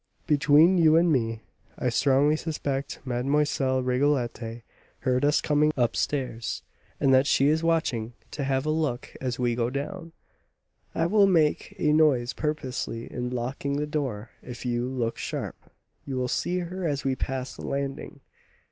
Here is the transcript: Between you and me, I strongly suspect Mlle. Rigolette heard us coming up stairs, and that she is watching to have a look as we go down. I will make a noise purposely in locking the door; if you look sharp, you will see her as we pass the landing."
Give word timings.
Between 0.25 0.79
you 0.79 0.95
and 0.97 1.11
me, 1.11 1.43
I 1.77 1.89
strongly 1.89 2.35
suspect 2.35 2.99
Mlle. 3.05 3.83
Rigolette 3.83 4.63
heard 5.01 5.23
us 5.23 5.41
coming 5.41 5.71
up 5.77 5.95
stairs, 5.95 6.63
and 6.99 7.13
that 7.13 7.27
she 7.27 7.49
is 7.49 7.61
watching 7.61 8.13
to 8.31 8.43
have 8.43 8.65
a 8.65 8.71
look 8.71 9.15
as 9.21 9.37
we 9.37 9.53
go 9.53 9.69
down. 9.69 10.11
I 10.95 11.05
will 11.05 11.27
make 11.27 11.75
a 11.77 11.93
noise 11.93 12.33
purposely 12.33 13.13
in 13.13 13.29
locking 13.29 13.77
the 13.77 13.85
door; 13.85 14.31
if 14.41 14.65
you 14.65 14.89
look 14.89 15.19
sharp, 15.19 15.55
you 16.03 16.15
will 16.15 16.27
see 16.27 16.57
her 16.57 16.87
as 16.87 17.03
we 17.03 17.15
pass 17.15 17.55
the 17.55 17.67
landing." 17.67 18.21